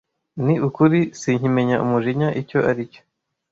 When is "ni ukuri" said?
0.45-0.99